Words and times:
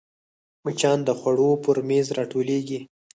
مچان 0.63 0.99
د 1.07 1.09
خوړو 1.19 1.49
پر 1.63 1.77
میز 1.87 2.07
راټولېږي 2.17 2.79